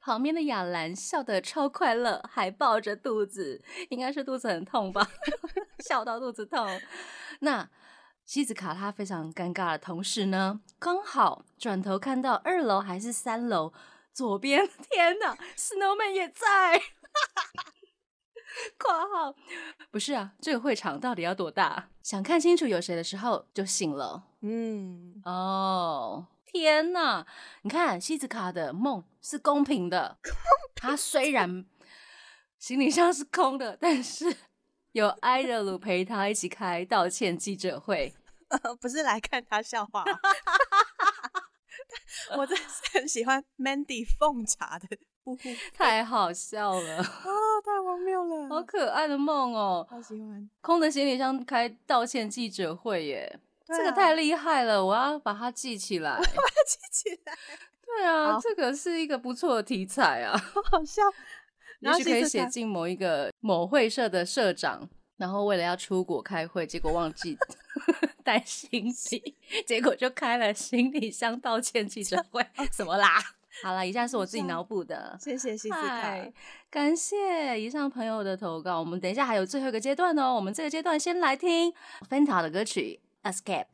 [0.00, 5.06] 旁边的雅兰笑得超快乐，还抱着肚子，应该是肚子很痛吧？
[5.80, 6.80] 笑到肚子痛。
[7.40, 7.68] 那。
[8.30, 13.72] 西子卡他非常尴尬的同时呢，刚好转头看到二楼还是三楼
[14.12, 16.80] 左边， 天哪，Snowman 也在。
[18.78, 19.34] 括号
[19.90, 21.88] 不是啊，这个会场到底要多大？
[22.04, 24.22] 想看清楚有谁的时候就醒了。
[24.42, 27.26] 嗯，哦，天哪！
[27.62, 30.18] 你看西子卡的梦是公平的，
[30.76, 31.66] 他虽然
[32.60, 34.36] 行李箱是空的，但是
[34.92, 38.14] 有艾德鲁陪他一起开道歉记者会。
[38.80, 40.04] 不是来看他笑话，
[42.36, 44.88] 我真是很喜欢 Mandy 奉茶的，
[45.72, 47.02] 太好笑了啊！
[47.64, 50.48] 太荒谬了， 好可爱的梦哦，好喜欢。
[50.60, 57.36] 空的行李箱开道歉记者会耶，这个太厉害了，我要把它记起来，把它记起来。
[57.84, 60.36] 对啊，这个是一个不错的题材啊，
[60.70, 61.02] 好笑。
[61.80, 64.88] 也许可以写进某一个某会社的社长。
[65.20, 67.36] 然后为了要出国开会，结果忘记
[68.24, 73.22] 带行李，结果就开了行李箱道歉记者会， 什么啦？
[73.62, 76.16] 好了，以下是我自己脑补的，谢谢西斯卡，
[76.70, 78.80] 感谢以上朋友的投稿。
[78.80, 81.70] 我们等一下还有最后一个阶段哦，我们这个阶段先来听
[82.08, 82.98] Fanta 的歌曲
[83.30, 83.66] 《Escape》。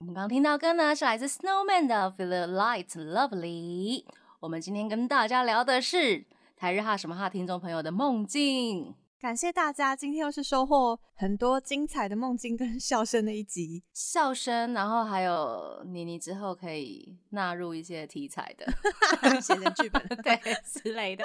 [0.00, 4.02] 我们刚听到歌呢，是来自 Snowman 的《Feel Light Lovely》。
[4.40, 6.26] 我们今天跟大家聊的是。
[6.64, 18.64] 台日哈什么哈听众朋友的梦境，感谢大家，今天又是收获很多精彩的梦境跟笑声的一集，笑声，然后还有妮妮之后可以纳入一些题材的，
[19.42, 21.22] 写成剧本 对之类的，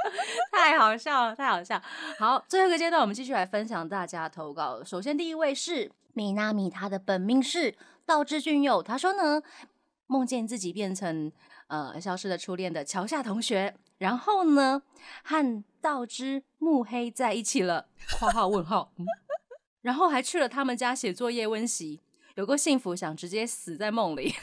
[0.52, 1.82] 太好笑了，太好笑。
[2.18, 4.84] 好，最后一个阶段，我们继续来分享大家投稿。
[4.84, 7.74] 首先第一位是米娜米，她的本命是
[8.06, 9.42] 道之俊佑，他说呢，
[10.08, 11.32] 梦见自己变成
[11.68, 13.74] 呃消失的初恋的桥下同学。
[14.00, 14.82] 然后呢，
[15.24, 17.90] 和道之木黑在一起了。
[18.18, 18.92] 括号问号，
[19.82, 22.02] 然后还去了他们家写作业温习，
[22.36, 24.34] 有过幸福，想直接死在梦里，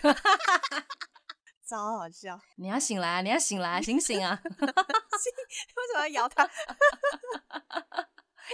[1.67, 2.39] 超好笑。
[2.57, 4.41] 你要醒来，你要醒来，醒醒啊！
[4.47, 6.49] 为什么要摇他？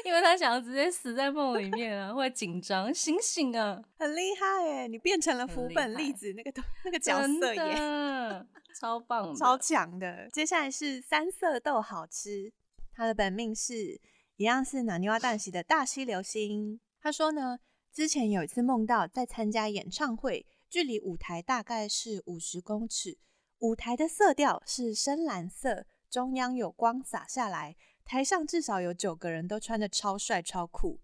[0.05, 3.83] 因为他想要直接死在梦里面啊，会紧张，醒醒啊！
[3.99, 6.53] 很厉害哎，你变成了福本粒子那个
[6.85, 8.47] 那个 角色耶。
[8.81, 10.29] 超棒，超强的。
[10.33, 12.53] 接下来是三色豆好吃，
[12.95, 14.01] 它的本命是
[14.37, 16.81] 一样是南泥蛙蛋喜的大溪流星。
[17.01, 17.59] 他说呢，
[17.93, 23.19] 之前有一次梦到在参加演唱会，距离舞台大概是五十公尺，
[23.59, 31.01] 舞台的色调是深蓝色，中央有光洒下来，台上至少有九个人都穿的超帅超酷。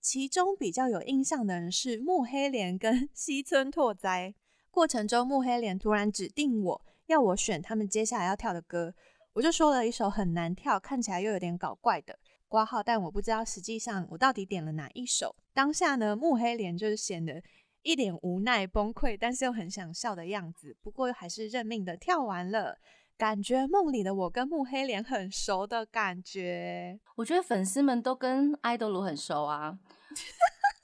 [0.00, 4.34] 其中比较有印象的人是木黑莲跟 西村拓哉。
[4.70, 6.82] 过程中木黑莲突然指定我。
[7.06, 8.92] 要我选他们接下来要跳的歌，
[9.34, 12.18] 我就说了一首很难跳，看起来又有点搞怪的
[12.48, 15.36] 挂号，但我不知道实际上我到底点了哪一首。
[15.54, 17.40] 当下呢，木黑莲就是显得
[17.82, 20.76] 一脸无奈崩溃，但是又很想笑的样子。
[20.82, 22.76] 不过还是认命的跳完了，
[23.16, 26.98] 感觉梦里的我跟慕黑脸很熟的感觉。
[27.16, 29.78] 我觉得粉丝们都跟爱豆卢很熟啊。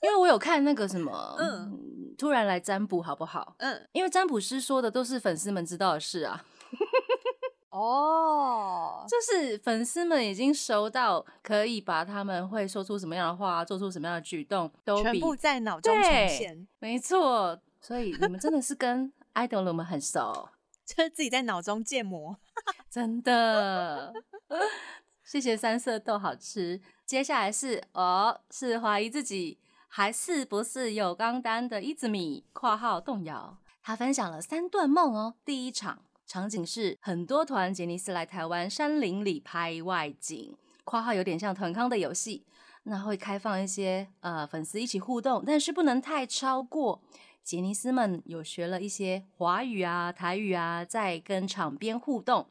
[0.01, 3.55] 因为我有看那个什么，嗯，突然来占卜好不好？
[3.59, 6.43] 嗯，因为占卜师说的都是粉丝们知道的事啊。
[7.71, 16.67] 哦，就是粉丝们已经熟到可以把他们会说出什么样的话，做出什么样的举动，都全部在脑中呈现。
[16.79, 20.49] 没错，所以你们真的是跟 idol 们很熟，
[20.85, 22.37] 就是自己在脑中建模，
[22.89, 24.13] 真的。
[25.23, 26.81] 谢谢三色豆好吃。
[27.05, 29.59] 接下来是哦，是怀疑自己。
[29.95, 35.35] 还是不是有钢丹的伊子米（括号动摇）他分享了三段梦哦。
[35.45, 42.43] 第一场场景是很多团杰尼斯来台湾山林里拍外景，括号有点像团康的游戏，
[42.85, 47.03] 那会开放一些呃粉丝一起互动，但是不能太超过。
[47.43, 52.47] 杰尼斯们有学了一些华语啊、台语啊，在跟场边互动。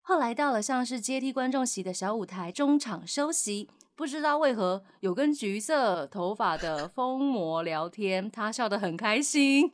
[0.00, 9.72] 后来到了像是阶梯观众席的小舞台，中场休息，不知道为何有跟橘色头发的疯魔聊天，他笑得很开心。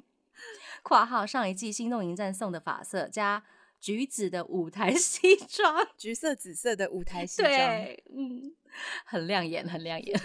[0.82, 3.42] 括号上一季心动迎战送的发色加
[3.80, 8.54] 橘子的舞台 西装，橘色紫色的舞台西装，对，嗯，
[9.06, 10.20] 很亮眼，很亮眼。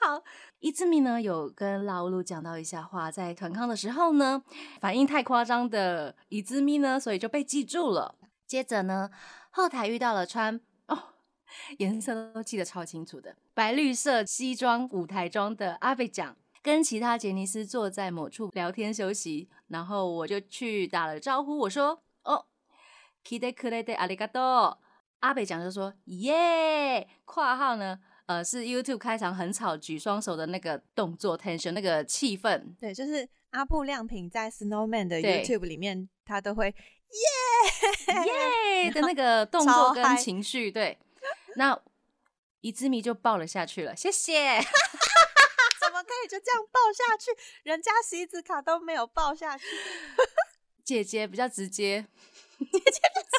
[0.00, 0.22] 好，
[0.60, 4.42] 伊兹米呢有跟拉乌鲁讲到一下话，在团康的时候呢，
[4.80, 8.14] 反应太夸张的伊兹米呢，所以就被记住了。
[8.46, 9.10] 接着呢，
[9.50, 10.98] 后台遇到了穿哦，
[11.78, 22.46] 颜色都记得超清楚的白绿色西装舞台装的阿贝讲，跟其他杰尼斯坐在某处聊天休息，然后我就去打了招呼，我说哦
[23.24, 24.80] ，kide kide 阿里嘎多，
[25.20, 28.00] 阿贝讲就说耶，括号呢。
[28.30, 32.62] 呃，是 YouTube 开场很吵，举双手的那个动作，tension 那个气氛。
[32.78, 36.74] 对，就是阿布亮平在 Snowman 的 YouTube 里面，他都会耶
[38.84, 40.70] 耶的那个动作跟情绪。
[40.70, 40.96] 对，
[41.56, 41.76] 那
[42.60, 44.60] 伊之迷就抱了下去了，谢谢。
[45.82, 47.32] 怎么可以就这样抱下去？
[47.64, 49.64] 人家席子卡都没有抱下去。
[50.86, 52.06] 姐姐比较直接，
[52.60, 53.29] 姐姐。：“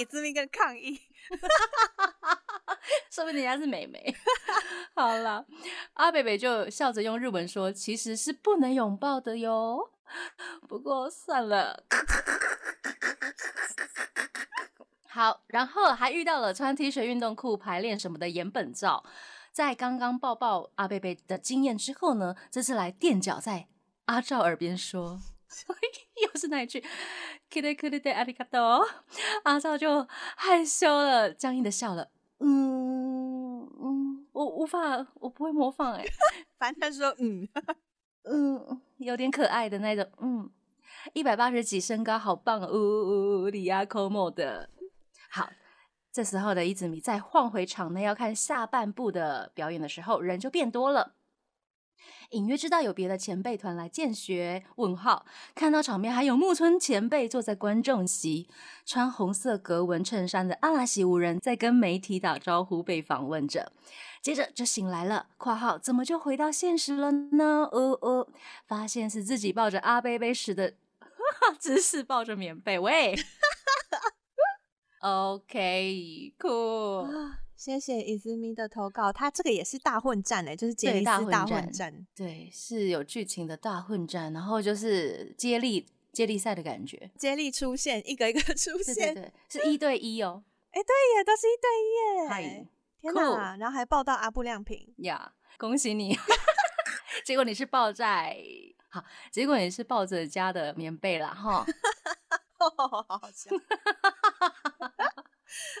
[0.00, 1.00] 以字命跟抗议，
[3.10, 4.14] 说不定人家是美眉。
[4.94, 5.46] 好了，
[5.94, 9.90] 阿北北就笑着用日文说：‘其实是不能拥抱的哟。’
[10.68, 11.84] 不过算了。
[15.08, 19.02] 好，然后还遇到了穿 T 恤、运动裤排练什么的岩本照，
[19.50, 23.68] 在刚刚抱抱阿贝贝的经验之后呢，这次来垫脚在
[24.04, 25.20] 阿照耳边说。”
[26.22, 26.82] 又是那一句
[27.50, 28.84] kide de a r i k a t o
[29.44, 30.06] 阿少就
[30.36, 32.10] 害羞了，僵硬的笑了。
[32.38, 36.04] 嗯嗯，我无法，我不会模仿哎。
[36.58, 37.48] 反正他说嗯
[38.28, 40.06] 嗯，有点可爱的那种。
[40.18, 40.50] 嗯，
[41.14, 42.68] 一百八十几身高，好棒哦！
[42.68, 44.68] 呜呜，里亚 como 的。
[45.30, 45.50] 好，
[46.12, 51.14] 这时候的伊子米在换回场内要看下半部的表演的时候，人就变多了。
[52.30, 58.48] 隐约知道有别的前辈团来见学，问号看到场面还有木村前辈坐在观众席，
[58.84, 63.72] 穿红色格纹衬衫的阿拉西五人在跟媒体打招呼，被访问着。
[64.20, 67.68] 接着就醒来了，括号怎么就回到现实了呢？
[67.70, 68.28] 呃呃，
[68.66, 70.74] 发现是自己抱着阿贝贝时的
[71.58, 72.78] 姿势，抱着棉被。
[72.78, 73.16] 喂
[75.00, 76.26] ，OK，cool。
[77.56, 92.66] 谢谢伊兹咪的投稿，他这个也是大混战哎，就是杰尼斯大混战，对，是有剧情的大混战，然后就是接力接力赛的感觉，接力出现，一个一个出现，对，是一对一哦， 哎，对耶，都是一对一耶，嗨，
[93.00, 96.16] 天哪，然后还抱到阿布亮平呀，恭喜你，
[97.24, 98.36] 结果你是抱在
[98.90, 101.64] 好，结果你是抱着家的棉被了哈，
[102.58, 103.50] 好好笑。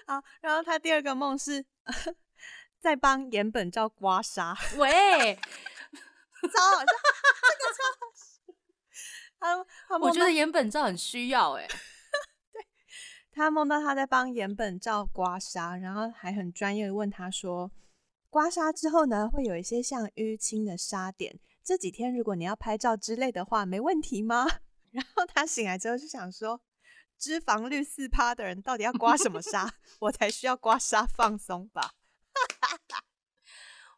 [0.06, 1.64] 好，然后他第二个梦是
[2.78, 9.66] 在帮岩本照刮痧， 喂，超好笑，这个超好笑。
[9.88, 12.66] 他我觉得岩本照很需要 哎，对
[13.32, 17.70] 他梦到他在帮岩本照刮痧，然后还很专业的问他说，
[18.30, 24.46] 刮痧之后呢，会有一些像淤青的痧点，这几天如果你要拍照之类的话，没问题吗？
[24.92, 26.60] 然后他醒来之后就想说。
[27.18, 29.70] 脂肪率四趴的人到底要刮什么痧？
[30.00, 31.92] 我才需要刮痧放松吧。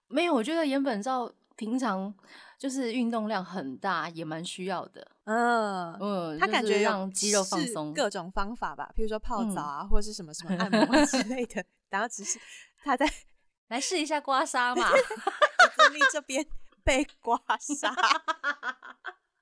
[0.09, 2.15] 没有，我觉得岩本照平常
[2.57, 5.07] 就是运动量很大，也蛮需要的。
[5.25, 11.65] 嗯嗯，他感觉让肌肉放松，各种方法吧，比如说泡澡啊，或者是什么什么按摩之类的。
[11.91, 12.41] 然后只是
[12.83, 13.07] 他在
[13.69, 14.89] 来试一下刮痧嘛，
[15.77, 16.47] 经历这边
[16.83, 17.93] 被刮痧，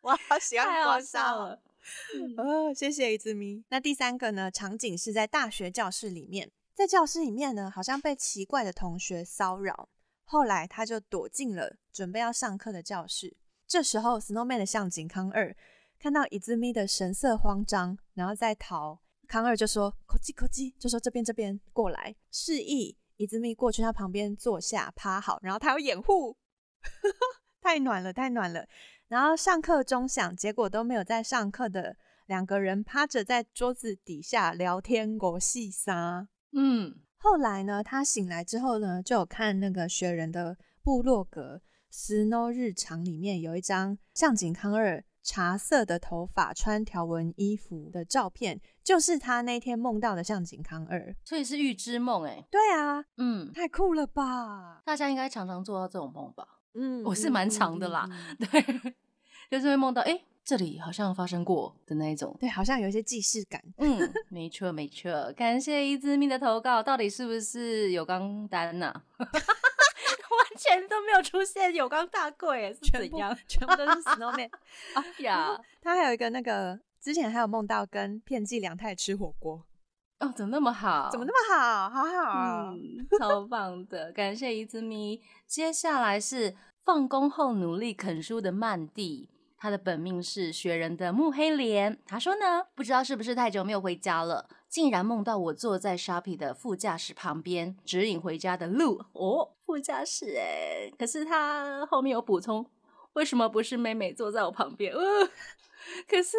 [0.00, 1.62] 我好喜欢刮痧了。
[2.36, 3.64] 哦，谢谢一字咪。
[3.68, 4.50] 那第三个呢？
[4.50, 9.88] 场景是在大学教室里面，在教室里面呢，好像被奇怪的同学骚扰。
[10.24, 13.36] 后来他就躲进了准备要上课的教室。
[13.66, 15.56] 这时候，Snowman 的向井康二
[15.98, 19.00] 看到一字咪的神色慌张，然后在逃。
[19.28, 26.36] 康二就说：“口叽口叽，就说这边这边过来，示意一字咪过去他旁边坐下趴好，然后他要掩护。
[27.60, 28.66] 太暖了，太暖了。”
[29.08, 31.96] 然后上课钟响，结果都没有在上课的
[32.26, 36.28] 两个人趴着在桌子底下聊天，国戏沙。
[36.52, 52.44] 嗯，后来呢，他醒来之后呢，就有看那个雪人的部落格 Snow 日常里面有一张向井康二茶色的头发、穿条纹衣服的照片，就是他那天梦到的向井康二，所以是预知梦哎。
[52.50, 54.82] 对啊，嗯，太酷了吧！
[54.84, 56.46] 大家应该常常做到这种梦吧？
[56.76, 58.08] 嗯，我是蛮长的啦，
[58.38, 58.62] 对，
[59.50, 60.20] 就是会梦到哎。
[60.44, 63.60] 这里好像发生过的那一种，对，好像有一些既视感。
[63.78, 63.98] 嗯，
[64.30, 65.32] 没错没错。
[65.36, 68.94] 感谢一之命的投稿，到底是不是有钢单呐？
[69.18, 69.28] 完
[70.56, 73.36] 全都没有出现有钢大贵，是怎样？
[73.48, 74.48] 全部都是 snowman
[74.94, 75.60] 啊 呀！
[75.82, 79.64] 他还有一个那个，之前还有梦到跟片寄良太吃火锅
[80.18, 81.08] 哦，怎么那么好？
[81.10, 81.90] 怎么那么好？
[81.90, 84.10] 好好，嗯超棒的！
[84.12, 85.20] 感谢一之咪。
[85.46, 89.28] 接下来是放工后努力啃书的曼蒂。
[89.58, 91.98] 他的本命是雪人的木黑莲。
[92.06, 99.02] 他说呢，不知道是不是太久没有回家了，竟然梦到我坐在 Sharpie 的副驾驶旁边，指引回家的路。
[99.12, 102.66] 哦，副驾驶哎，可是他后面有补充，
[103.14, 104.92] 为什么不是妹妹坐在我旁边？
[104.92, 105.00] 呃，
[106.06, 106.36] 可是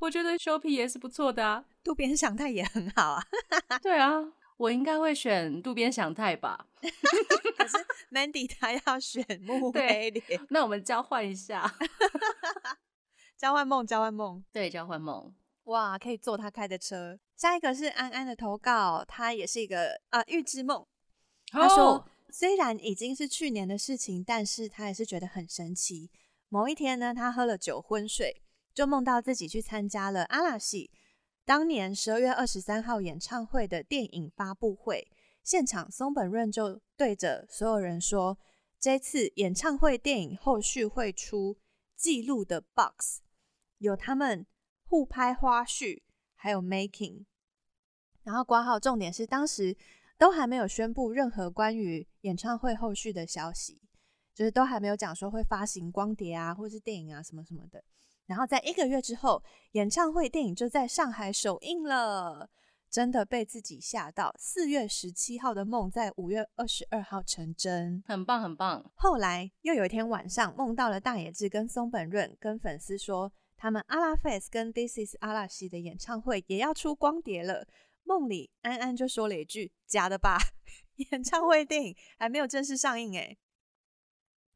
[0.00, 3.24] 我觉得 Sharpie 也是不错的啊，渡边祥太也很好啊。
[3.82, 4.32] 对啊。
[4.58, 7.76] 我应该会选渡边祥太吧， 可是
[8.12, 11.74] Mandy 他要选木威廉，那我们交换一下，
[13.36, 17.18] 交换梦，交换梦，对，交换梦，哇，可以坐他开的车。
[17.34, 20.86] 下一个是安安的投稿，他也是一个啊预知梦，
[21.50, 26.08] 他说虽然已经是去年的事情，但是他也是觉得很神奇。
[26.48, 30.92] 某一天呢，他喝了酒昏睡，就梦到自己去参加了阿拉西。
[31.44, 35.10] 当年十二月二十三号演唱会的电影发布会
[35.42, 38.38] 现场，松本润就对着所有人说
[38.78, 41.58] ：“这次演唱会电影后续会出
[41.96, 43.22] 记录的 box，
[43.78, 44.46] 有他们
[44.84, 46.02] 互拍花絮，
[46.36, 47.24] 还有 making。
[48.22, 49.76] 然后挂号重点是当时
[50.16, 53.80] 都还没有宣布任何关于演唱会后续的消息，
[54.32, 57.82] 就是都还没有讲说会发行光碟啊，或是电影啊什么什么的。”
[58.26, 59.42] 然后在一个月之后，
[59.72, 62.48] 演唱会电影就在上海首映了，
[62.88, 64.34] 真的被自己吓到。
[64.38, 68.90] 四月十七号的梦在五月二十二号成真，很棒很棒。
[68.94, 77.66] 后来又有一天晚上，梦到了大野智跟松本润跟粉丝说，他们阿拉 face 跟 This is 阿拉西的演唱会也要出光碟了。
[78.04, 80.38] 梦里安安就说了一句：“假的吧，
[81.10, 83.36] 演唱会电影还没有正式上映哎。”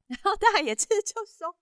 [0.07, 1.57] 然后大野智就说：“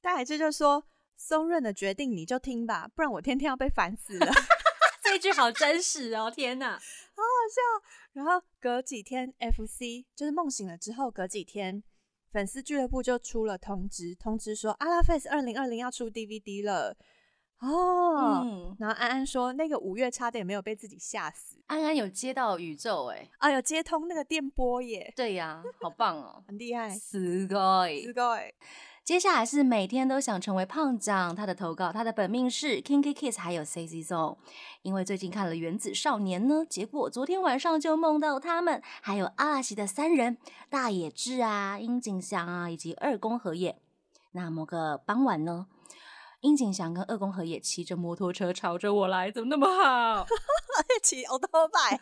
[0.00, 0.84] 大野智就说。”
[1.17, 4.31] 松润的决定你就听吧，不然我天天要被烦死了。
[5.03, 7.61] 这句好真实哦，天哪，好好笑。
[8.13, 11.83] 然后隔几天，FC 就是梦醒了之后，隔几天，
[12.31, 16.97] 粉丝俱乐部就出了通知，通知说阿拉 face 二零二零要出 DVD 了。
[17.59, 21.57] 哦，然后安安说那个五月差点没有被自己吓死。
[21.67, 25.13] 安安有接到宇宙哎，啊有接通那个电波耶。
[25.15, 26.89] 对呀，好棒哦，很厉害。
[26.89, 28.53] すごい，すごい。
[29.08, 34.36] 接下来是每天都想成为胖长，他的投稿，他的本命是 Kinky Kiss，还有 C C Song。
[34.82, 40.36] 因为最近看了《原子少年》呢，结果昨天晚上就梦到他们，还有阿拉西的三人
[40.68, 43.80] 大野智啊、樱井翔啊，以及二宫和也。
[44.32, 45.68] 那某个傍晚呢，
[46.42, 50.26] 樱井翔跟二宫和也骑着摩托车朝着我来，怎么那么好？
[51.02, 51.98] 骑奥多拜，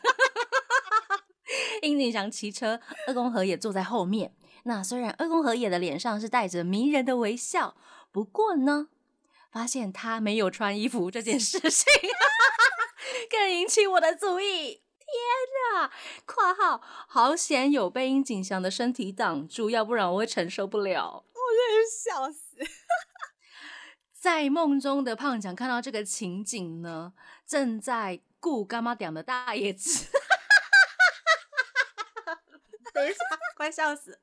[1.87, 4.35] 樱井翔骑车，二宫和也坐在后面。
[4.69, 7.77] 那虽然二宫和也的脸上是带着迷人的微笑，
[8.11, 8.89] 不过呢，
[9.49, 11.87] 发现他没有穿衣服这件事情，
[13.31, 14.83] 更引起我的注意。
[14.99, 15.15] 天
[15.73, 15.93] 哪
[16.27, 22.57] ！（括号好险有被樱井翔的身体挡住，要不然我会承受不了。）我真是笑死！
[24.13, 27.13] 在梦中的胖强看到这个情景呢，
[27.47, 30.09] 正在顾干妈点的大叶子。
[32.93, 33.19] 等一下，
[33.57, 34.19] 快笑死！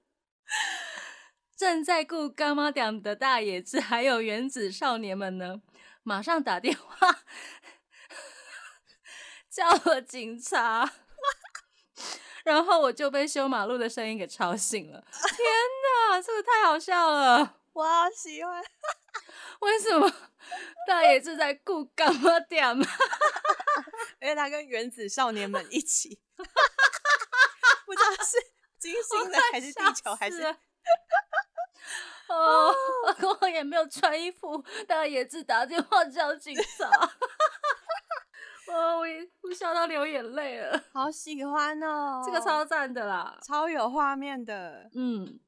[1.55, 5.61] 正在顾干妈店的大野智还有原子少年们呢，
[6.03, 7.23] 马上打电话
[9.49, 10.91] 叫了警察，
[12.43, 15.05] 然后我就被修马路的声音给吵醒了。
[15.11, 15.37] 天
[16.09, 17.59] 哪，这个太好笑了！
[17.73, 18.63] 我好喜欢。
[19.61, 20.11] 为什么
[20.87, 22.75] 大野智在顾干妈店？
[24.21, 28.52] 因为他跟原子少年们一起，不知道是。
[28.83, 30.43] 金星的还是地球还是？
[32.27, 32.73] 哦，
[33.41, 36.89] 我也没有穿衣服，大野智打电话叫警察。
[38.67, 39.05] 哦，我
[39.43, 44.89] 我笑到流眼泪了，好喜欢哦，这个超赞的啦，超有画面的。
[44.93, 45.39] 嗯，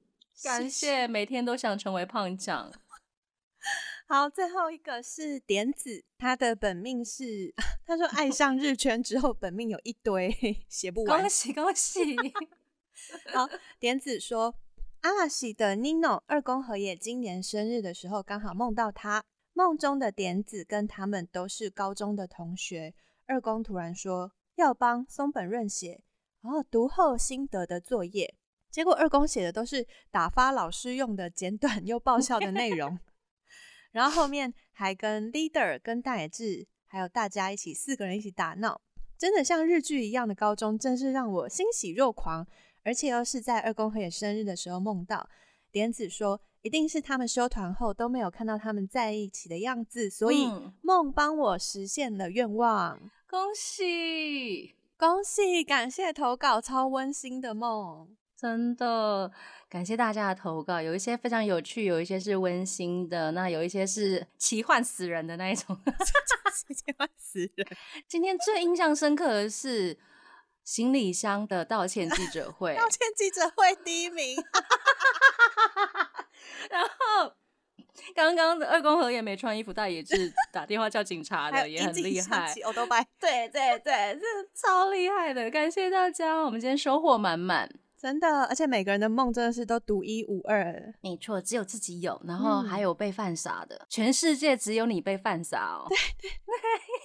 [0.43, 2.71] 感谢每天都想成为胖酱。
[4.07, 7.53] 好，最后一个是点子，他的本命是，
[7.87, 11.21] 他说爱上日圈之后，本命有一堆写不完。
[11.21, 12.15] 恭喜恭喜！
[13.33, 13.47] 好，
[13.79, 14.55] 点子说，
[15.01, 19.23] 阿拉西的 Nino 二宫和也今年生日的时候，刚好梦到他，
[19.53, 22.93] 梦中的点子跟他们都是高中的同学。
[23.27, 26.03] 二宫突然说要帮松本润写，
[26.41, 28.35] 然后读后心得的作业，
[28.71, 32.97] 结果二宫写的都是打发老师用的简短 又爆笑的内容。
[33.91, 38.81] 然后后面还跟 leader、跟大野智，还有大家一起四个人一起打闹，
[39.17, 42.47] 真的像日剧一样的高中，真是让我欣喜若狂。
[42.85, 45.27] 而且又是在二宫和也生日的时候梦到，
[45.71, 50.47] 莲子说一定是他们休团后都没有看到他们在一起的样子，所以
[50.81, 52.97] 梦帮我实现了愿望。
[53.27, 58.15] 恭喜恭喜，感谢投稿，超温馨的梦。
[58.37, 59.31] 真的
[59.69, 65.75] 感谢大家的投稿，有一些非常有趣，有一些是温馨的，那有一些是奇幻死人的那一种，
[66.75, 67.67] 奇幻死人。
[68.07, 69.97] 今天最印象深刻的是
[70.65, 74.35] 行李箱的道歉记者 会，道歉记者会第一名。
[76.69, 77.31] 然后
[78.15, 82.53] 刚刚的二宫和也没穿衣服，但也是打电话叫警察的，也很厉害。
[83.19, 87.69] 对对对，这超厉害的，感谢大家，我们今天收获满满。
[87.97, 90.93] 真的，而且每个人的梦真的是都独一无二。
[91.01, 95.87] 没错，只有自己有，然后还有被犯傻的，全世界只有你被犯傻哦。
[95.89, 96.53] 对对对，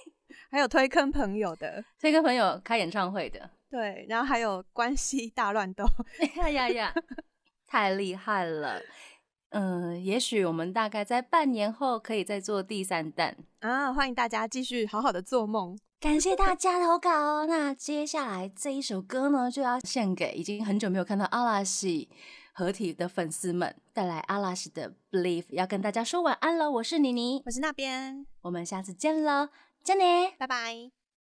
[0.51, 5.85] 还有推坑朋友的，推坑朋友开演唱会的，对，然后还有关系大乱斗。
[6.35, 6.93] 呀呀呀，
[7.65, 8.81] 太厉害了！
[9.51, 13.93] 嗯，也许我们大概在半年后可以再做第三弹啊！
[13.93, 15.79] 欢迎大家继续好好的做梦。
[16.01, 17.45] 感谢大家投稿哦。
[17.47, 22.09] 那接下来这一首歌呢，就要献给已经很久没有看到阿拉西
[22.53, 26.69] 合体的粉丝们，带来阿拉西的 Believe，要跟大家说晚安了。
[26.69, 29.49] 我是妮妮，我是那边，我们下次见了，
[29.83, 31.00] 见你，拜拜。